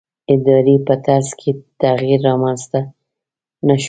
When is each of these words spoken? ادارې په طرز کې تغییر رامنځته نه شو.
ادارې 0.33 0.75
په 0.87 0.93
طرز 1.05 1.29
کې 1.39 1.51
تغییر 1.81 2.19
رامنځته 2.29 2.79
نه 3.67 3.73
شو. 3.77 3.79